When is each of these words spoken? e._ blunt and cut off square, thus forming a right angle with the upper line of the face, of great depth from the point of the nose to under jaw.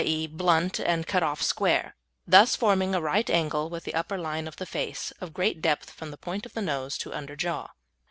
e._ 0.03 0.27
blunt 0.27 0.79
and 0.79 1.05
cut 1.05 1.21
off 1.21 1.43
square, 1.43 1.95
thus 2.25 2.55
forming 2.55 2.95
a 2.95 2.99
right 2.99 3.29
angle 3.29 3.69
with 3.69 3.83
the 3.83 3.93
upper 3.93 4.17
line 4.17 4.47
of 4.47 4.55
the 4.55 4.65
face, 4.65 5.13
of 5.21 5.31
great 5.31 5.61
depth 5.61 5.91
from 5.91 6.09
the 6.09 6.17
point 6.17 6.43
of 6.43 6.53
the 6.53 6.59
nose 6.63 6.97
to 6.97 7.13
under 7.13 7.35
jaw. 7.35 7.67